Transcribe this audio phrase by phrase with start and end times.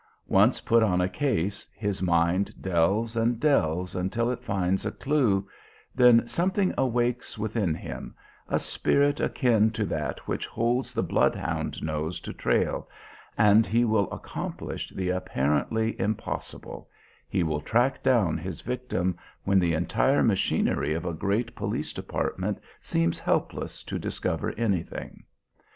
[0.29, 5.47] Once put on a case his mind delves and delves until it finds a clue,
[5.93, 8.15] then something awakes within him,
[8.49, 12.89] a spirit akin to that which holds the bloodhound nose to trail,
[13.37, 16.89] and he will accomplish the apparently impossible,
[17.29, 22.59] he will track down his victim when the entire machinery of a great police department
[22.81, 25.23] seems helpless to discover anything.